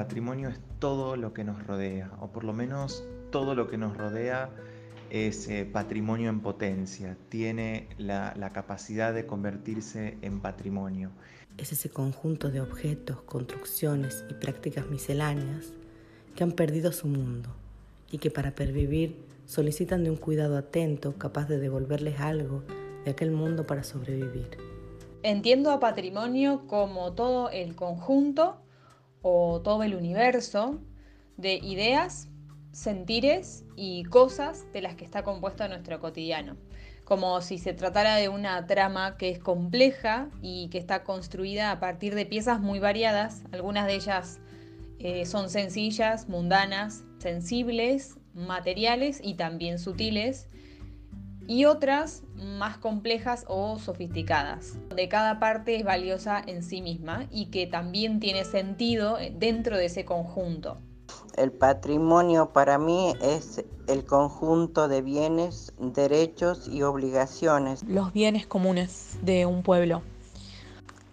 patrimonio 0.00 0.48
es 0.48 0.58
todo 0.78 1.14
lo 1.14 1.34
que 1.34 1.44
nos 1.44 1.66
rodea, 1.66 2.10
o 2.22 2.28
por 2.28 2.42
lo 2.42 2.54
menos 2.54 3.04
todo 3.30 3.54
lo 3.54 3.68
que 3.68 3.76
nos 3.76 3.98
rodea 3.98 4.48
es 5.10 5.46
eh, 5.46 5.68
patrimonio 5.70 6.30
en 6.30 6.40
potencia, 6.40 7.18
tiene 7.28 7.86
la, 7.98 8.32
la 8.34 8.50
capacidad 8.54 9.12
de 9.12 9.26
convertirse 9.26 10.16
en 10.22 10.40
patrimonio. 10.40 11.10
Es 11.58 11.72
ese 11.72 11.90
conjunto 11.90 12.48
de 12.48 12.62
objetos, 12.62 13.20
construcciones 13.24 14.24
y 14.30 14.32
prácticas 14.32 14.88
misceláneas 14.88 15.74
que 16.34 16.44
han 16.44 16.52
perdido 16.52 16.92
su 16.92 17.06
mundo 17.06 17.50
y 18.10 18.16
que 18.16 18.30
para 18.30 18.52
pervivir 18.52 19.18
solicitan 19.44 20.02
de 20.02 20.08
un 20.08 20.16
cuidado 20.16 20.56
atento 20.56 21.12
capaz 21.18 21.46
de 21.46 21.58
devolverles 21.58 22.20
algo 22.20 22.62
de 23.04 23.10
aquel 23.10 23.32
mundo 23.32 23.66
para 23.66 23.84
sobrevivir. 23.84 24.48
Entiendo 25.22 25.70
a 25.70 25.78
patrimonio 25.78 26.62
como 26.68 27.12
todo 27.12 27.50
el 27.50 27.74
conjunto 27.74 28.62
o 29.22 29.60
todo 29.60 29.82
el 29.82 29.94
universo 29.94 30.80
de 31.36 31.54
ideas, 31.54 32.28
sentires 32.72 33.64
y 33.76 34.04
cosas 34.04 34.66
de 34.72 34.82
las 34.82 34.94
que 34.94 35.04
está 35.04 35.22
compuesto 35.22 35.66
nuestro 35.68 36.00
cotidiano. 36.00 36.56
Como 37.04 37.40
si 37.40 37.58
se 37.58 37.72
tratara 37.72 38.16
de 38.16 38.28
una 38.28 38.66
trama 38.66 39.16
que 39.16 39.30
es 39.30 39.38
compleja 39.38 40.28
y 40.42 40.68
que 40.68 40.78
está 40.78 41.02
construida 41.02 41.72
a 41.72 41.80
partir 41.80 42.14
de 42.14 42.26
piezas 42.26 42.60
muy 42.60 42.78
variadas. 42.78 43.42
Algunas 43.50 43.86
de 43.86 43.94
ellas 43.94 44.38
eh, 45.00 45.26
son 45.26 45.50
sencillas, 45.50 46.28
mundanas, 46.28 47.02
sensibles, 47.18 48.16
materiales 48.34 49.20
y 49.22 49.34
también 49.34 49.78
sutiles. 49.78 50.48
Y 51.50 51.64
otras 51.64 52.22
más 52.36 52.78
complejas 52.78 53.44
o 53.48 53.76
sofisticadas, 53.80 54.74
de 54.94 55.08
cada 55.08 55.40
parte 55.40 55.74
es 55.74 55.84
valiosa 55.84 56.40
en 56.46 56.62
sí 56.62 56.80
misma 56.80 57.26
y 57.32 57.46
que 57.46 57.66
también 57.66 58.20
tiene 58.20 58.44
sentido 58.44 59.18
dentro 59.32 59.76
de 59.76 59.86
ese 59.86 60.04
conjunto. 60.04 60.76
El 61.36 61.50
patrimonio 61.50 62.52
para 62.52 62.78
mí 62.78 63.14
es 63.20 63.64
el 63.88 64.04
conjunto 64.04 64.86
de 64.86 65.02
bienes, 65.02 65.72
derechos 65.80 66.68
y 66.68 66.82
obligaciones. 66.82 67.82
Los 67.82 68.12
bienes 68.12 68.46
comunes 68.46 69.18
de 69.22 69.44
un 69.44 69.64
pueblo. 69.64 70.02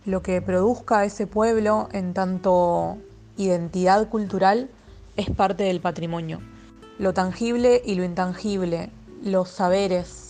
Lo 0.06 0.22
que 0.22 0.40
produzca 0.44 1.04
ese 1.04 1.26
pueblo 1.26 1.90
en 1.94 2.14
tanto 2.14 3.00
identidad 3.38 4.08
cultural 4.08 4.70
es 5.16 5.32
parte 5.32 5.64
del 5.64 5.82
patrimonio. 5.82 6.42
Lo 7.00 7.16
tangible 7.16 7.82
y 7.84 7.96
lo 7.96 8.04
intangible, 8.04 8.92
los 9.24 9.50
saberes 9.50 10.27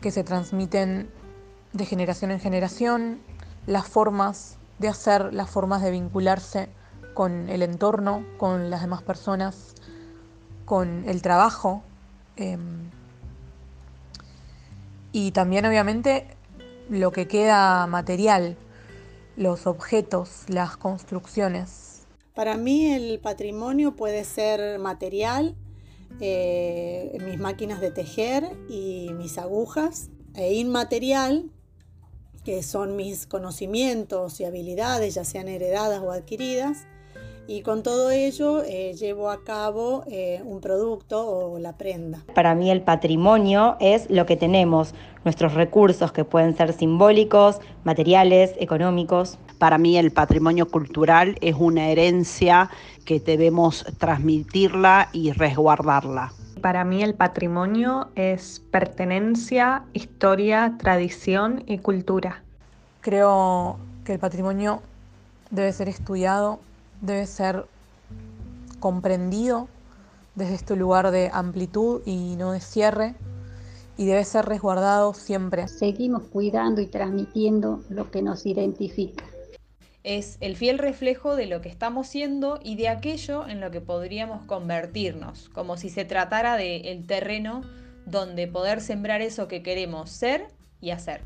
que 0.00 0.10
se 0.10 0.24
transmiten 0.24 1.10
de 1.72 1.84
generación 1.84 2.30
en 2.30 2.40
generación, 2.40 3.20
las 3.66 3.86
formas 3.86 4.58
de 4.78 4.88
hacer, 4.88 5.32
las 5.32 5.50
formas 5.50 5.82
de 5.82 5.90
vincularse 5.90 6.68
con 7.14 7.48
el 7.48 7.62
entorno, 7.62 8.24
con 8.38 8.70
las 8.70 8.80
demás 8.80 9.02
personas, 9.02 9.74
con 10.64 11.08
el 11.08 11.22
trabajo. 11.22 11.82
Em, 12.36 12.90
y 15.12 15.32
también 15.32 15.66
obviamente 15.66 16.26
lo 16.88 17.12
que 17.12 17.28
queda 17.28 17.86
material, 17.86 18.56
los 19.36 19.66
objetos, 19.66 20.44
las 20.48 20.76
construcciones. 20.76 22.06
Para 22.34 22.56
mí 22.56 22.92
el 22.92 23.20
patrimonio 23.20 23.96
puede 23.96 24.24
ser 24.24 24.78
material, 24.78 25.56
eh, 26.20 27.16
mis 27.24 27.38
máquinas 27.38 27.80
de 27.80 27.90
tejer 27.90 28.56
y 28.68 29.10
mis 29.14 29.38
agujas, 29.38 30.10
e 30.34 30.54
inmaterial, 30.54 31.50
que 32.44 32.62
son 32.62 32.96
mis 32.96 33.26
conocimientos 33.26 34.40
y 34.40 34.44
habilidades, 34.44 35.14
ya 35.14 35.24
sean 35.24 35.48
heredadas 35.48 36.00
o 36.00 36.10
adquiridas, 36.10 36.86
y 37.46 37.62
con 37.62 37.82
todo 37.82 38.10
ello 38.10 38.62
eh, 38.62 38.94
llevo 38.94 39.30
a 39.30 39.42
cabo 39.42 40.04
eh, 40.06 40.40
un 40.44 40.60
producto 40.60 41.26
o 41.26 41.58
la 41.58 41.76
prenda. 41.76 42.18
Para 42.34 42.54
mí 42.54 42.70
el 42.70 42.82
patrimonio 42.82 43.76
es 43.80 44.08
lo 44.08 44.26
que 44.26 44.36
tenemos, 44.36 44.94
nuestros 45.24 45.54
recursos 45.54 46.12
que 46.12 46.24
pueden 46.24 46.56
ser 46.56 46.72
simbólicos, 46.72 47.60
materiales, 47.84 48.52
económicos. 48.58 49.38
Para 49.58 49.78
mí 49.78 49.98
el 49.98 50.12
patrimonio 50.12 50.68
cultural 50.68 51.36
es 51.40 51.56
una 51.58 51.88
herencia 51.88 52.70
que 53.04 53.20
debemos 53.20 53.84
transmitirla 53.98 55.08
y 55.12 55.32
resguardarla. 55.32 56.32
Para 56.60 56.84
mí 56.84 57.02
el 57.02 57.14
patrimonio 57.14 58.08
es 58.14 58.62
pertenencia, 58.70 59.82
historia, 59.92 60.76
tradición 60.78 61.64
y 61.66 61.78
cultura. 61.78 62.42
Creo 63.00 63.78
que 64.04 64.14
el 64.14 64.18
patrimonio 64.18 64.82
debe 65.50 65.72
ser 65.72 65.88
estudiado 65.88 66.60
debe 67.00 67.26
ser 67.26 67.66
comprendido 68.78 69.68
desde 70.34 70.54
este 70.54 70.76
lugar 70.76 71.10
de 71.10 71.30
amplitud 71.32 72.02
y 72.06 72.36
no 72.36 72.52
de 72.52 72.60
cierre 72.60 73.14
y 73.96 74.06
debe 74.06 74.24
ser 74.24 74.46
resguardado 74.46 75.12
siempre. 75.12 75.68
Seguimos 75.68 76.22
cuidando 76.24 76.80
y 76.80 76.86
transmitiendo 76.86 77.82
lo 77.90 78.10
que 78.10 78.22
nos 78.22 78.46
identifica. 78.46 79.24
Es 80.02 80.38
el 80.40 80.56
fiel 80.56 80.78
reflejo 80.78 81.36
de 81.36 81.44
lo 81.44 81.60
que 81.60 81.68
estamos 81.68 82.06
siendo 82.06 82.58
y 82.62 82.76
de 82.76 82.88
aquello 82.88 83.46
en 83.46 83.60
lo 83.60 83.70
que 83.70 83.82
podríamos 83.82 84.46
convertirnos, 84.46 85.50
como 85.50 85.76
si 85.76 85.90
se 85.90 86.06
tratara 86.06 86.56
del 86.56 86.86
el 86.86 87.06
terreno 87.06 87.60
donde 88.06 88.48
poder 88.48 88.80
sembrar 88.80 89.20
eso 89.20 89.46
que 89.46 89.62
queremos 89.62 90.08
ser 90.08 90.48
y 90.80 90.90
hacer. 90.90 91.22